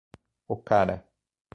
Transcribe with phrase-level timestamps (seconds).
[0.55, 0.95] Ocara